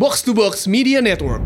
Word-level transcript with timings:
Box 0.00 0.24
to 0.24 0.32
Box 0.32 0.64
Media 0.64 1.04
Network. 1.04 1.44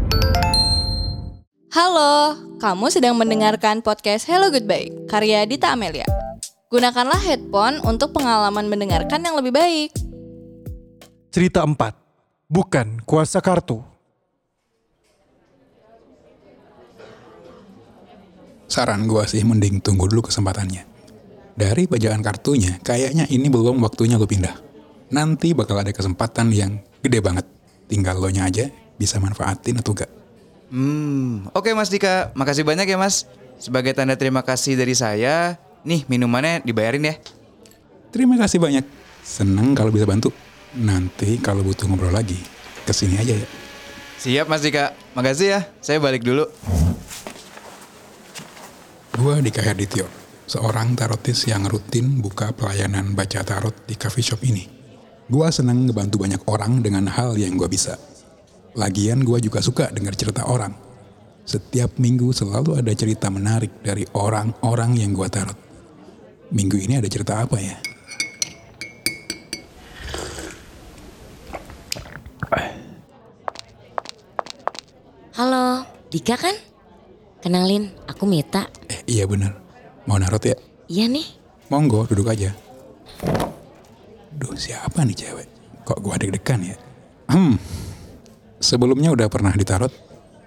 Halo, 1.75 2.39
kamu 2.63 2.87
sedang 2.87 3.19
mendengarkan 3.19 3.83
podcast 3.83 4.31
Hello 4.31 4.47
Goodbye, 4.47 4.95
karya 5.11 5.43
Dita 5.43 5.75
Amelia. 5.75 6.07
Gunakanlah 6.71 7.19
headphone 7.19 7.83
untuk 7.83 8.15
pengalaman 8.15 8.71
mendengarkan 8.71 9.27
yang 9.27 9.35
lebih 9.35 9.51
baik. 9.51 9.91
Cerita 11.35 11.67
4. 11.67 11.75
Bukan 12.47 13.03
kuasa 13.03 13.43
kartu. 13.43 13.83
Saran 18.71 19.11
gua 19.11 19.27
sih 19.27 19.43
mending 19.43 19.83
tunggu 19.83 20.07
dulu 20.07 20.31
kesempatannya. 20.31 20.87
Dari 21.59 21.91
bacaan 21.91 22.23
kartunya, 22.23 22.79
kayaknya 22.87 23.27
ini 23.35 23.51
belum 23.51 23.83
waktunya 23.83 24.15
lo 24.15 24.31
pindah. 24.31 24.55
Nanti 25.11 25.51
bakal 25.59 25.83
ada 25.83 25.91
kesempatan 25.91 26.55
yang 26.55 26.79
gede 27.03 27.19
banget. 27.19 27.54
Tinggal 27.87 28.17
lo 28.17 28.33
nya 28.33 28.49
aja 28.49 28.71
bisa 28.97 29.21
manfaatin 29.21 29.79
atau 29.81 29.93
gak. 29.93 30.11
Hmm, 30.75 31.47
oke 31.55 31.71
Mas 31.77 31.93
Dika, 31.93 32.35
makasih 32.35 32.67
banyak 32.67 32.89
ya 32.89 32.99
Mas. 32.99 33.29
Sebagai 33.61 33.95
tanda 33.95 34.19
terima 34.19 34.43
kasih 34.43 34.75
dari 34.75 34.97
saya, 34.97 35.57
nih 35.87 36.03
minumannya 36.11 36.65
dibayarin 36.67 37.07
ya. 37.07 37.15
Terima 38.11 38.35
kasih 38.35 38.59
banyak. 38.59 38.83
Seneng 39.23 39.73
kalau 39.79 39.95
bisa 39.95 40.09
bantu. 40.09 40.35
Nanti 40.75 41.39
kalau 41.39 41.63
butuh 41.63 41.87
ngobrol 41.87 42.11
lagi, 42.11 42.37
ke 42.83 42.91
sini 42.91 43.15
aja 43.15 43.39
ya. 43.39 43.49
Siap 44.19 44.51
Mas 44.51 44.67
Dika, 44.67 44.97
makasih 45.15 45.47
ya. 45.55 45.61
Saya 45.79 46.03
balik 46.03 46.27
dulu. 46.27 46.51
Gua 49.15 49.39
Dika 49.39 49.63
Herdityo, 49.63 50.11
seorang 50.51 50.99
tarotis 50.99 51.47
yang 51.47 51.71
rutin 51.71 52.19
buka 52.19 52.51
pelayanan 52.51 53.15
baca 53.15 53.47
tarot 53.47 53.87
di 53.87 53.95
coffee 53.95 54.27
shop 54.27 54.43
ini. 54.43 54.84
Gua 55.25 55.49
seneng 55.49 55.89
ngebantu 55.89 56.21
banyak 56.21 56.45
orang 56.45 56.85
dengan 56.85 57.09
hal 57.09 57.41
yang 57.41 57.57
gua 57.57 57.65
bisa. 57.65 57.97
Lagian 58.77 59.25
gua 59.25 59.41
juga 59.41 59.65
suka 59.65 59.89
dengar 59.89 60.13
cerita 60.13 60.45
orang. 60.45 60.77
Setiap 61.49 61.97
minggu 61.97 62.29
selalu 62.29 62.77
ada 62.77 62.93
cerita 62.93 63.33
menarik 63.33 63.73
dari 63.81 64.05
orang-orang 64.13 65.01
yang 65.01 65.17
gua 65.17 65.33
tarot. 65.33 65.57
Minggu 66.53 66.77
ini 66.77 67.01
ada 67.01 67.09
cerita 67.09 67.41
apa 67.41 67.57
ya? 67.57 67.77
Halo, 75.35 75.89
Dika 76.13 76.37
kan? 76.37 76.55
Kenalin, 77.41 77.91
aku 78.05 78.29
Mita. 78.29 78.69
Eh 78.93 79.03
iya 79.09 79.25
bener, 79.25 79.57
mau 80.05 80.21
narot 80.21 80.45
ya? 80.47 80.57
Iya 80.87 81.09
nih, 81.09 81.27
Monggo 81.73 82.05
duduk 82.07 82.29
aja. 82.29 82.64
Siapa 84.55 85.03
nih 85.03 85.17
cewek? 85.19 85.49
Kok 85.85 86.01
gua 86.01 86.17
deg-degan 86.17 86.61
ya? 86.65 86.77
Hmm, 87.29 87.59
sebelumnya 88.63 89.13
udah 89.13 89.29
pernah 89.29 89.53
ditarot? 89.53 90.05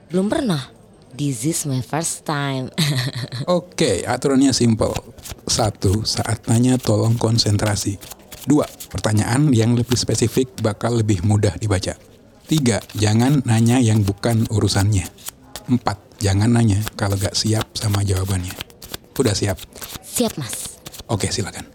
belum 0.08 0.32
pernah. 0.32 0.72
This 1.18 1.44
is 1.50 1.60
my 1.66 1.82
first 1.82 2.24
time. 2.24 2.70
Oke, 3.58 4.06
aturannya 4.06 4.54
simple. 4.54 4.94
Satu, 5.50 6.06
saat 6.06 6.46
nanya 6.48 6.78
tolong 6.78 7.18
konsentrasi. 7.18 7.98
Dua, 8.48 8.64
pertanyaan 8.64 9.52
yang 9.52 9.76
lebih 9.76 9.98
spesifik 9.98 10.62
bakal 10.62 11.02
lebih 11.02 11.26
mudah 11.26 11.58
dibaca. 11.60 11.98
Tiga, 12.48 12.80
jangan 12.96 13.44
nanya 13.44 13.82
yang 13.82 14.06
bukan 14.06 14.48
urusannya. 14.48 15.10
Empat, 15.68 16.00
jangan 16.24 16.48
nanya 16.54 16.80
kalau 16.96 17.20
gak 17.20 17.36
siap 17.36 17.68
sama 17.76 18.06
jawabannya. 18.08 18.56
Udah 19.18 19.36
siap? 19.36 19.60
Siap 20.06 20.38
mas. 20.40 20.80
Oke, 21.12 21.34
silakan. 21.34 21.68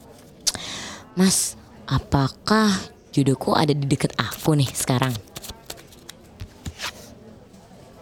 Mas, 1.18 1.60
apakah 1.92 2.72
jodohku 3.12 3.52
ada 3.52 3.76
di 3.76 3.84
deket 3.84 4.16
aku 4.16 4.56
nih 4.56 4.72
sekarang? 4.72 5.12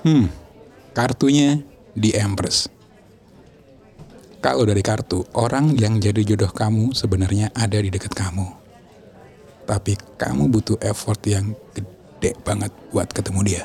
Hmm, 0.06 0.30
kartunya 0.94 1.58
di 1.92 2.14
Empress. 2.14 2.70
Kalau 4.40 4.64
dari 4.64 4.80
kartu, 4.80 5.20
orang 5.36 5.76
yang 5.76 6.00
jadi 6.00 6.24
jodoh 6.24 6.48
kamu 6.48 6.96
sebenarnya 6.96 7.52
ada 7.52 7.76
di 7.76 7.92
dekat 7.92 8.16
kamu. 8.16 8.48
Tapi 9.68 10.00
kamu 10.16 10.48
butuh 10.48 10.80
effort 10.80 11.20
yang 11.28 11.52
gede 11.76 12.32
banget 12.40 12.72
buat 12.88 13.12
ketemu 13.12 13.40
dia. 13.44 13.62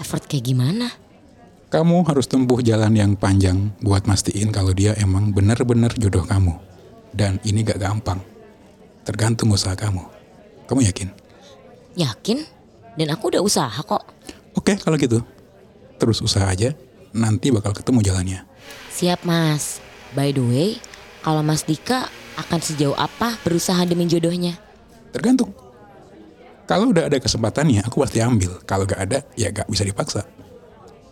Effort 0.00 0.24
kayak 0.24 0.48
gimana? 0.48 0.88
Kamu 1.68 2.00
harus 2.08 2.24
tempuh 2.24 2.64
jalan 2.64 2.96
yang 2.96 3.12
panjang 3.12 3.76
buat 3.84 4.08
mastiin 4.08 4.48
kalau 4.48 4.72
dia 4.72 4.96
emang 4.96 5.36
bener-bener 5.36 5.92
jodoh 6.00 6.24
kamu. 6.24 6.56
Dan 7.12 7.36
ini 7.44 7.60
gak 7.60 7.84
gampang. 7.84 8.37
Tergantung 9.08 9.48
usaha 9.48 9.72
kamu. 9.72 10.04
Kamu 10.68 10.84
yakin? 10.84 11.08
Yakin? 11.96 12.44
Dan 13.00 13.08
aku 13.08 13.32
udah 13.32 13.40
usaha 13.40 13.72
kok. 13.72 14.04
Oke 14.52 14.76
kalau 14.76 15.00
gitu. 15.00 15.24
Terus 15.96 16.20
usaha 16.20 16.44
aja, 16.44 16.76
nanti 17.16 17.48
bakal 17.48 17.72
ketemu 17.72 18.04
jalannya. 18.04 18.44
Siap 18.92 19.24
mas. 19.24 19.80
By 20.12 20.36
the 20.36 20.44
way, 20.44 20.68
kalau 21.24 21.40
Mas 21.40 21.64
Dika 21.64 22.08
akan 22.36 22.60
sejauh 22.60 22.96
apa 22.96 23.36
berusaha 23.44 23.80
demi 23.88 24.04
jodohnya? 24.08 24.56
Tergantung. 25.12 25.56
Kalau 26.68 26.92
udah 26.92 27.08
ada 27.08 27.16
kesempatannya, 27.16 27.84
aku 27.84 28.04
pasti 28.04 28.20
ambil. 28.20 28.60
Kalau 28.68 28.84
gak 28.84 29.08
ada, 29.08 29.24
ya 29.36 29.48
gak 29.48 29.68
bisa 29.72 29.88
dipaksa. 29.88 30.24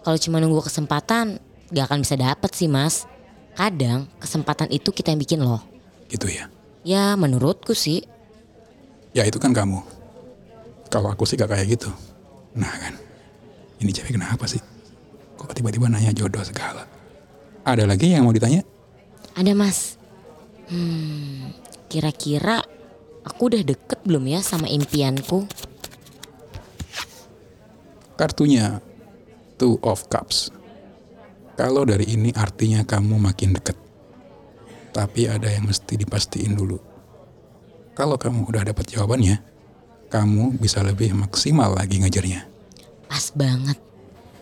Kalau 0.05 0.19
cuma 0.21 0.37
nunggu 0.41 0.61
kesempatan, 0.65 1.41
gak 1.73 1.85
akan 1.89 2.05
bisa 2.05 2.17
dapet 2.17 2.53
sih 2.53 2.69
mas. 2.69 3.09
Kadang 3.57 4.05
kesempatan 4.21 4.69
itu 4.69 4.93
kita 4.93 5.13
yang 5.13 5.21
bikin 5.21 5.41
loh. 5.41 5.65
Gitu 6.13 6.29
ya. 6.29 6.53
Ya 6.87 7.19
menurutku 7.19 7.75
sih. 7.75 8.07
Ya 9.11 9.27
itu 9.27 9.43
kan 9.43 9.51
kamu. 9.51 9.83
Kalau 10.87 11.11
aku 11.11 11.27
sih 11.27 11.35
gak 11.35 11.51
kayak 11.51 11.67
gitu. 11.75 11.91
Nah 12.55 12.71
kan, 12.71 12.95
ini 13.83 13.91
cewek 13.91 14.15
kenapa 14.15 14.47
sih? 14.47 14.63
Kok 15.35 15.51
tiba-tiba 15.51 15.91
nanya 15.91 16.15
jodoh 16.15 16.47
segala? 16.47 16.87
Ada 17.67 17.91
lagi 17.91 18.15
yang 18.15 18.23
mau 18.23 18.31
ditanya? 18.31 18.63
Ada 19.35 19.51
mas. 19.59 19.99
Hmm, 20.71 21.51
kira-kira 21.91 22.63
aku 23.27 23.51
udah 23.51 23.67
deket 23.67 24.07
belum 24.07 24.31
ya 24.31 24.39
sama 24.47 24.71
impianku? 24.71 25.43
Kartunya 28.15 28.79
Two 29.59 29.83
of 29.83 30.07
Cups. 30.07 30.55
Kalau 31.59 31.83
dari 31.83 32.15
ini 32.15 32.31
artinya 32.31 32.87
kamu 32.87 33.19
makin 33.19 33.59
deket. 33.59 33.86
Tapi 34.97 35.29
ada 35.29 35.53
yang 35.53 35.69
mesti 35.69 35.93
dipastiin 36.01 36.57
dulu. 36.57 36.81
Kalau 37.93 38.17
kamu 38.17 38.49
udah 38.49 38.65
dapat 38.65 38.89
jawabannya, 38.89 39.45
kamu 40.09 40.57
bisa 40.57 40.81
lebih 40.81 41.13
maksimal 41.13 41.77
lagi 41.77 42.01
ngejarnya. 42.01 42.49
Pas 43.05 43.29
banget. 43.37 43.77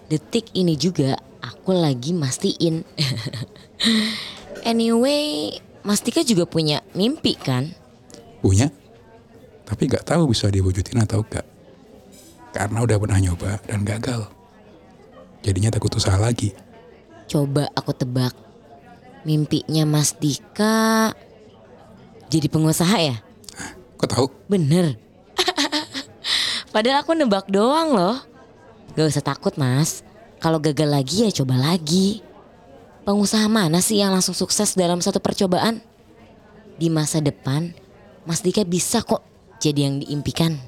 Detik 0.06 0.54
ini 0.54 0.78
juga 0.78 1.18
aku 1.42 1.74
lagi 1.74 2.14
mastiin. 2.14 2.86
anyway, 4.70 5.58
Mas 5.82 6.06
Tika 6.06 6.22
juga 6.22 6.46
punya 6.46 6.86
mimpi 6.94 7.34
kan? 7.34 7.74
Punya, 8.38 8.70
tapi 9.66 9.90
gak 9.90 10.06
tahu 10.06 10.30
bisa 10.30 10.46
diwujudin 10.54 11.02
atau 11.02 11.26
gak. 11.26 11.42
Karena 12.54 12.78
udah 12.86 12.94
pernah 13.02 13.18
nyoba 13.18 13.58
dan 13.66 13.82
gagal. 13.82 14.30
Jadinya 15.42 15.74
takut 15.74 15.90
usaha 15.98 16.14
lagi. 16.14 16.54
Coba 17.26 17.66
aku 17.74 17.90
tebak. 17.90 18.53
Mimpinya 19.24 19.88
Mas 19.88 20.12
Dika 20.16 21.12
jadi 22.34 22.50
pengusaha 22.50 22.96
ya? 22.98 23.16
Kok 23.94 24.08
tahu? 24.10 24.26
Bener. 24.50 24.98
Padahal 26.74 27.06
aku 27.06 27.14
nebak 27.14 27.46
doang 27.46 27.94
loh. 27.94 28.18
Gak 28.98 29.06
usah 29.06 29.22
takut 29.22 29.54
mas. 29.54 30.02
Kalau 30.42 30.58
gagal 30.58 30.90
lagi 30.90 31.22
ya 31.22 31.30
coba 31.30 31.54
lagi. 31.54 32.26
Pengusaha 33.06 33.46
mana 33.46 33.78
sih 33.78 34.02
yang 34.02 34.10
langsung 34.10 34.34
sukses 34.34 34.74
dalam 34.74 34.98
satu 34.98 35.22
percobaan? 35.22 35.78
Di 36.74 36.90
masa 36.90 37.22
depan, 37.22 37.70
Mas 38.26 38.42
Dika 38.42 38.66
bisa 38.66 39.04
kok 39.04 39.22
jadi 39.62 39.86
yang 39.86 40.02
diimpikan. 40.02 40.58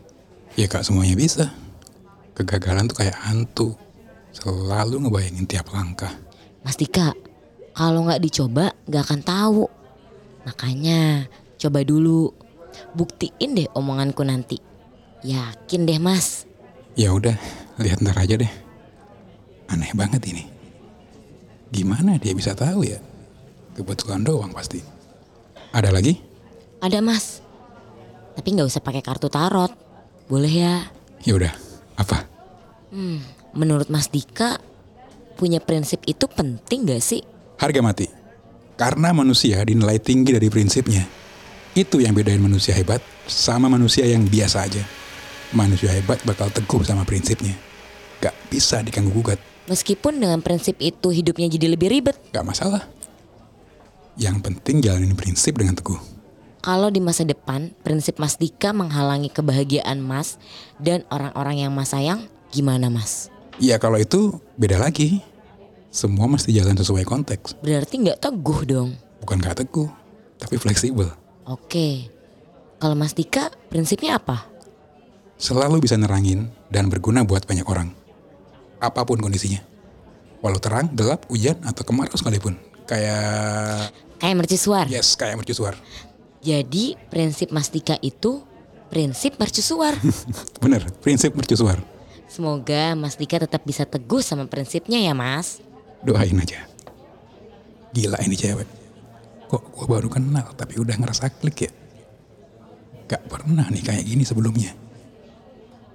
Ya 0.54 0.70
kak 0.70 0.86
semuanya 0.86 1.18
bisa. 1.18 1.50
Kegagalan 2.38 2.86
tuh 2.86 3.02
kayak 3.02 3.18
hantu. 3.26 3.74
Selalu 4.30 5.02
ngebayangin 5.02 5.50
tiap 5.50 5.72
langkah. 5.74 6.12
Mas 6.62 6.78
Dika, 6.78 7.10
kalau 7.76 8.08
nggak 8.08 8.24
dicoba 8.24 8.72
gak 8.88 9.04
akan 9.04 9.20
tahu. 9.20 9.64
Makanya 10.48 11.28
coba 11.60 11.84
dulu. 11.84 12.32
Buktiin 12.96 13.52
deh 13.52 13.68
omonganku 13.76 14.24
nanti. 14.24 14.56
Yakin 15.20 15.84
deh 15.84 16.00
mas. 16.00 16.48
Ya 16.96 17.12
udah, 17.12 17.36
lihat 17.76 18.00
ntar 18.00 18.16
aja 18.16 18.40
deh. 18.40 18.48
Aneh 19.68 19.92
banget 19.92 20.24
ini. 20.32 20.48
Gimana 21.68 22.16
dia 22.16 22.32
bisa 22.32 22.56
tahu 22.56 22.88
ya? 22.88 22.96
Kebetulan 23.76 24.24
doang 24.24 24.56
pasti. 24.56 24.80
Ada 25.76 25.92
lagi? 25.92 26.16
Ada 26.80 27.04
mas. 27.04 27.44
Tapi 28.32 28.48
nggak 28.56 28.68
usah 28.68 28.80
pakai 28.80 29.04
kartu 29.04 29.28
tarot. 29.28 29.72
Boleh 30.28 30.52
ya? 30.52 30.74
Ya 31.24 31.32
udah, 31.36 31.52
apa? 32.00 32.24
Hmm, 32.92 33.20
menurut 33.52 33.90
Mas 33.90 34.08
Dika 34.08 34.58
punya 35.36 35.58
prinsip 35.60 36.02
itu 36.06 36.26
penting 36.30 36.86
gak 36.86 37.02
sih? 37.02 37.22
Harga 37.56 37.80
mati. 37.80 38.06
Karena 38.76 39.16
manusia 39.16 39.64
dinilai 39.64 39.96
tinggi 39.96 40.36
dari 40.36 40.52
prinsipnya. 40.52 41.08
Itu 41.72 42.00
yang 42.00 42.12
bedain 42.12 42.40
manusia 42.40 42.76
hebat 42.76 43.00
sama 43.24 43.72
manusia 43.72 44.04
yang 44.04 44.28
biasa 44.28 44.68
aja. 44.68 44.84
Manusia 45.56 45.88
hebat 45.92 46.20
bakal 46.28 46.52
teguh 46.52 46.84
sama 46.84 47.08
prinsipnya. 47.08 47.56
Gak 48.20 48.36
bisa 48.52 48.84
diganggu 48.84 49.12
gugat. 49.12 49.40
Meskipun 49.72 50.20
dengan 50.20 50.44
prinsip 50.44 50.76
itu 50.78 51.08
hidupnya 51.08 51.48
jadi 51.48 51.72
lebih 51.72 51.88
ribet. 51.88 52.16
Gak 52.32 52.44
masalah. 52.44 52.84
Yang 54.20 54.36
penting 54.44 54.84
jalanin 54.84 55.16
prinsip 55.16 55.56
dengan 55.56 55.76
teguh. 55.76 56.00
Kalau 56.60 56.90
di 56.90 56.98
masa 56.98 57.22
depan 57.22 57.72
prinsip 57.80 58.18
Mas 58.18 58.36
Dika 58.36 58.74
menghalangi 58.74 59.30
kebahagiaan 59.30 60.02
Mas 60.02 60.36
dan 60.76 61.06
orang-orang 61.08 61.64
yang 61.64 61.72
Mas 61.72 61.94
sayang, 61.94 62.26
gimana 62.50 62.90
Mas? 62.92 63.32
Ya 63.56 63.80
kalau 63.80 63.96
itu 63.96 64.42
beda 64.58 64.76
lagi. 64.76 65.24
Semua 65.96 66.28
mesti 66.28 66.52
jalan 66.52 66.76
sesuai 66.76 67.08
konteks. 67.08 67.56
Berarti 67.64 68.04
nggak 68.04 68.20
teguh 68.20 68.60
dong. 68.68 68.92
Bukan 69.24 69.40
gak 69.40 69.64
teguh, 69.64 69.88
tapi 70.36 70.60
fleksibel. 70.60 71.08
Oke. 71.48 72.12
Kalau 72.76 72.92
Mas 72.92 73.16
Dika 73.16 73.48
prinsipnya 73.72 74.20
apa? 74.20 74.44
Selalu 75.40 75.80
bisa 75.80 75.96
nerangin 75.96 76.52
dan 76.68 76.92
berguna 76.92 77.24
buat 77.24 77.48
banyak 77.48 77.64
orang. 77.64 77.96
Apa 78.76 79.08
pun 79.08 79.16
kondisinya. 79.24 79.64
Walau 80.44 80.60
terang, 80.60 80.92
gelap, 80.92 81.24
hujan, 81.32 81.56
atau 81.64 81.80
kemarau 81.80 82.12
sekalipun. 82.12 82.60
Kayak... 82.84 83.88
Kayak 84.20 84.36
mercusuar. 84.44 84.84
Yes, 84.92 85.16
kayak 85.16 85.40
mercusuar. 85.40 85.80
Jadi 86.44 86.92
prinsip 87.08 87.48
Mas 87.56 87.72
Dika 87.72 87.96
itu 88.04 88.44
prinsip 88.92 89.40
mercusuar. 89.40 89.96
Bener, 90.62 90.84
prinsip 91.00 91.32
mercusuar. 91.32 91.80
Semoga 92.28 92.92
Mas 92.92 93.16
Dika 93.16 93.40
tetap 93.40 93.64
bisa 93.64 93.88
teguh 93.88 94.20
sama 94.20 94.44
prinsipnya 94.44 95.00
ya 95.00 95.16
Mas. 95.16 95.64
Doain 96.02 96.36
aja. 96.36 96.66
Gila 97.92 98.18
ini 98.20 98.34
cewek. 98.34 98.68
Kok 99.46 99.62
gue 99.72 99.86
baru 99.86 100.08
kenal 100.10 100.52
tapi 100.52 100.76
udah 100.76 100.98
ngerasa 100.98 101.30
klik 101.32 101.64
ya? 101.64 101.72
Gak 103.06 103.30
pernah 103.30 103.64
nih 103.70 103.80
kayak 103.80 104.04
gini 104.04 104.26
sebelumnya. 104.26 104.74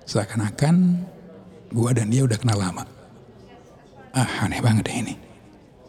Seakan-akan 0.08 0.76
gue 1.70 1.90
dan 1.92 2.08
dia 2.08 2.24
udah 2.24 2.40
kenal 2.40 2.58
lama. 2.58 2.84
Ah 4.12 4.44
aneh 4.44 4.60
banget 4.60 4.88
deh 4.88 4.98
ini. 4.98 5.14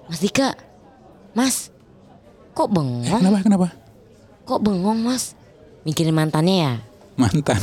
Mas 0.07 0.19
Dika, 0.19 0.53
Mas, 1.33 1.71
kok 2.53 2.67
Eh, 2.67 2.71
bengong? 2.71 3.07
kenapa, 3.07 3.39
kenapa? 3.41 3.69
Kok 4.45 4.61
bengong 4.61 5.01
Mas? 5.01 5.33
Mikirin 5.83 6.13
mantannya 6.13 6.55
ya? 6.59 6.73
Mantan. 7.17 7.59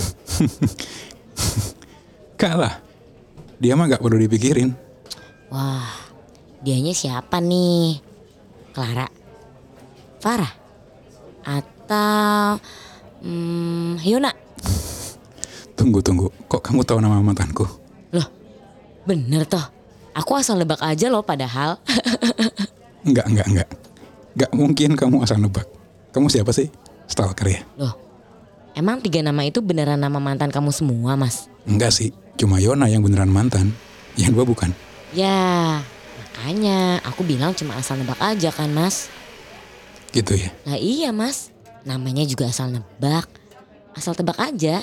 Kalah. 2.40 2.80
Dia 3.60 3.76
mah 3.76 3.86
gak 3.86 4.00
perlu 4.00 4.18
dipikirin. 4.18 4.72
Wah, 5.52 5.99
dianya 6.60 6.92
siapa 6.92 7.40
nih? 7.40 8.00
Clara? 8.76 9.08
Farah? 10.20 10.54
Atau 11.48 12.60
hmm, 13.24 14.00
Hyuna? 14.04 14.32
Tunggu, 15.80 16.04
tunggu. 16.04 16.28
Kok 16.52 16.60
kamu 16.60 16.84
tahu 16.84 17.00
nama 17.00 17.24
mantanku? 17.24 17.64
Loh, 18.12 18.28
bener 19.08 19.48
toh. 19.48 19.64
Aku 20.12 20.36
asal 20.36 20.60
nebak 20.60 20.84
aja 20.84 21.08
loh 21.08 21.24
padahal. 21.24 21.80
Enggak, 23.08 23.26
enggak, 23.32 23.48
enggak. 23.48 23.70
Gak 24.36 24.52
mungkin 24.52 25.00
kamu 25.00 25.24
asal 25.24 25.40
nebak. 25.40 25.64
Kamu 26.12 26.28
siapa 26.28 26.52
sih? 26.52 26.68
Stalker 27.08 27.48
ya? 27.48 27.64
loh, 27.80 27.96
emang 28.76 29.00
tiga 29.00 29.24
nama 29.24 29.42
itu 29.48 29.64
beneran 29.64 29.98
nama 29.98 30.20
mantan 30.20 30.52
kamu 30.52 30.70
semua 30.76 31.16
mas? 31.16 31.48
Enggak 31.64 31.96
sih. 31.96 32.12
Cuma 32.36 32.60
Yona 32.60 32.92
yang 32.92 33.00
beneran 33.00 33.32
mantan. 33.32 33.72
Yang 34.20 34.36
dua 34.36 34.46
bukan. 34.46 34.70
Ya, 35.16 35.80
makanya 36.40 37.04
aku 37.04 37.28
bilang 37.28 37.52
cuma 37.52 37.76
asal 37.76 38.00
nebak 38.00 38.16
aja 38.24 38.48
kan 38.56 38.72
mas. 38.72 39.12
Gitu 40.16 40.40
ya. 40.40 40.56
Lah 40.64 40.80
iya 40.80 41.12
mas, 41.12 41.52
namanya 41.84 42.24
juga 42.24 42.48
asal 42.48 42.72
nebak. 42.72 43.28
Asal 43.92 44.16
tebak 44.16 44.40
aja. 44.40 44.80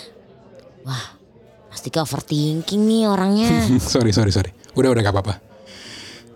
Wah, 0.84 1.16
Mas 1.72 1.80
Dika 1.80 2.04
overthinking 2.04 2.84
nih 2.84 3.08
orangnya. 3.08 3.48
sorry, 3.80 4.12
sorry, 4.12 4.28
sorry. 4.28 4.52
Udah, 4.76 4.92
udah 4.92 5.00
gak 5.00 5.16
apa-apa. 5.16 5.34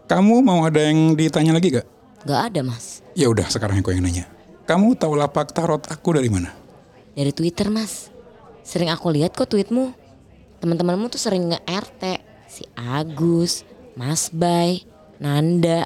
Kamu 0.08 0.40
mau 0.40 0.64
ada 0.64 0.80
yang 0.80 1.12
ditanya 1.12 1.52
lagi 1.52 1.68
gak? 1.68 1.84
Gak 2.24 2.40
ada 2.50 2.64
mas. 2.64 3.04
Ya 3.12 3.28
udah, 3.28 3.44
sekarang 3.52 3.84
aku 3.84 3.92
yang 3.92 4.00
nanya. 4.00 4.24
Kamu 4.64 4.96
tahu 4.96 5.20
lapak 5.20 5.52
tarot 5.52 5.84
aku 5.84 6.16
dari 6.16 6.32
mana? 6.32 6.48
Dari 7.12 7.36
Twitter 7.36 7.68
mas. 7.68 8.08
Sering 8.64 8.88
aku 8.88 9.12
lihat 9.12 9.36
kok 9.36 9.52
tweetmu. 9.52 9.92
Teman-temanmu 10.64 11.12
tuh 11.12 11.20
sering 11.20 11.52
nge-RT. 11.52 12.02
Si 12.48 12.64
Agus, 12.72 13.68
Mas 13.94 14.32
Bay, 14.32 14.89
Nanda, 15.20 15.84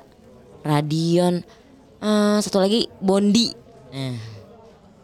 Radion, 0.63 1.43
eh, 1.99 2.39
satu 2.39 2.63
lagi 2.63 2.87
Bondi. 3.03 3.51
Nah, 3.91 4.17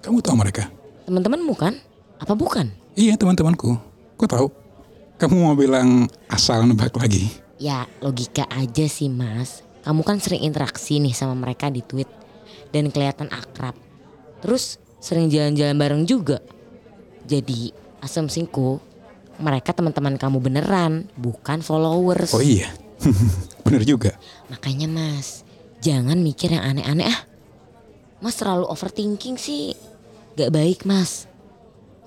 Kamu 0.00 0.22
tahu 0.22 0.38
mereka? 0.38 0.70
teman-temanmu 1.04 1.54
kan? 1.58 1.74
Apa 2.22 2.38
bukan? 2.38 2.70
Iya, 2.94 3.18
teman-temanku. 3.18 3.74
Kok 4.14 4.30
tahu? 4.30 4.46
Kamu 5.18 5.42
mau 5.42 5.58
bilang 5.58 6.06
asal 6.30 6.62
nebak 6.62 6.94
lagi? 6.94 7.26
Ya 7.58 7.84
logika 7.98 8.46
aja 8.48 8.86
sih 8.86 9.10
mas. 9.10 9.66
Kamu 9.82 10.06
kan 10.06 10.22
sering 10.22 10.46
interaksi 10.46 11.02
nih 11.02 11.10
sama 11.10 11.34
mereka 11.34 11.66
di 11.66 11.82
tweet. 11.82 12.06
Dan 12.70 12.94
kelihatan 12.94 13.26
akrab. 13.28 13.74
Terus 14.38 14.78
sering 15.02 15.26
jalan-jalan 15.28 15.76
bareng 15.76 16.02
juga. 16.06 16.38
Jadi 17.26 17.74
asumsiku 18.00 18.78
mereka 19.36 19.74
teman-teman 19.74 20.14
kamu 20.14 20.38
beneran. 20.38 21.10
Bukan 21.18 21.60
followers. 21.60 22.30
Oh 22.32 22.40
iya, 22.40 22.70
bener 23.62 23.82
juga. 23.86 24.16
Makanya 24.52 24.86
mas 24.90 25.42
jangan 25.80 26.20
mikir 26.20 26.52
yang 26.52 26.64
aneh-aneh 26.76 27.08
ah. 27.08 27.20
Mas 28.20 28.36
terlalu 28.36 28.68
overthinking 28.68 29.40
sih. 29.40 29.72
Gak 30.36 30.52
baik 30.52 30.84
mas. 30.84 31.24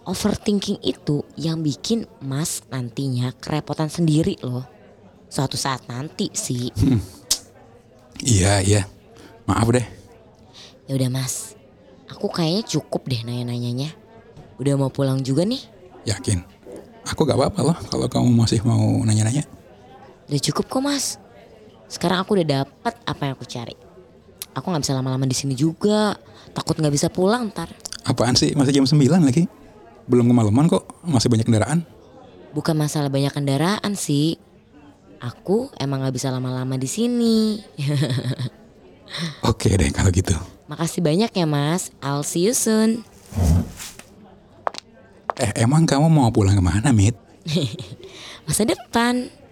Overthinking 0.06 0.84
itu 0.84 1.26
yang 1.40 1.64
bikin 1.64 2.06
mas 2.22 2.62
nantinya 2.70 3.34
kerepotan 3.40 3.90
sendiri 3.90 4.38
loh. 4.46 4.68
Suatu 5.32 5.58
saat 5.58 5.90
nanti 5.90 6.30
sih. 6.36 6.70
Iya, 8.22 8.62
iya. 8.62 8.82
Maaf 9.50 9.74
deh. 9.74 9.84
Ya 10.86 10.94
udah 11.00 11.10
mas, 11.10 11.56
aku 12.12 12.28
kayaknya 12.28 12.64
cukup 12.68 13.08
deh 13.08 13.24
nanya-nanyanya. 13.26 13.96
Udah 14.60 14.76
mau 14.78 14.92
pulang 14.92 15.24
juga 15.24 15.48
nih. 15.48 15.64
Yakin. 16.06 16.44
Aku 17.10 17.28
gak 17.28 17.36
apa-apa 17.36 17.60
loh 17.64 17.78
kalau 17.90 18.08
kamu 18.08 18.32
masih 18.32 18.62
mau 18.64 18.80
nanya-nanya. 19.04 19.44
Udah 20.28 20.40
cukup 20.40 20.68
kok 20.70 20.84
mas. 20.84 21.18
Sekarang 21.94 22.26
aku 22.26 22.34
udah 22.34 22.66
dapet 22.66 22.94
apa 23.06 23.22
yang 23.22 23.38
aku 23.38 23.46
cari. 23.46 23.78
Aku 24.58 24.66
nggak 24.66 24.82
bisa 24.82 24.98
lama-lama 24.98 25.30
di 25.30 25.38
sini 25.38 25.54
juga. 25.54 26.18
Takut 26.50 26.74
nggak 26.74 26.90
bisa 26.90 27.14
pulang 27.14 27.54
ntar. 27.54 27.70
Apaan 28.10 28.34
sih? 28.34 28.58
Masih 28.58 28.74
jam 28.74 28.90
9 28.90 29.22
lagi? 29.22 29.46
Belum 30.10 30.26
kemalaman 30.26 30.66
kok. 30.74 30.90
Masih 31.06 31.30
banyak 31.30 31.46
kendaraan. 31.46 31.86
Bukan 32.50 32.74
masalah 32.74 33.14
banyak 33.14 33.30
kendaraan 33.30 33.94
sih. 33.94 34.42
Aku 35.22 35.70
emang 35.78 36.02
nggak 36.02 36.18
bisa 36.18 36.34
lama-lama 36.34 36.82
di 36.82 36.90
sini. 36.90 37.62
Oke 39.50 39.78
deh 39.78 39.94
kalau 39.94 40.10
gitu. 40.10 40.34
Makasih 40.66 41.06
banyak 41.06 41.30
ya 41.30 41.46
mas. 41.46 41.94
I'll 42.02 42.26
see 42.26 42.50
you 42.50 42.58
soon. 42.58 43.06
Eh 45.38 45.54
emang 45.62 45.86
kamu 45.86 46.10
mau 46.10 46.34
pulang 46.34 46.58
ke 46.58 46.64
mana, 46.66 46.90
Mit? 46.90 47.14
Masa 48.50 48.66
depan. 48.66 49.43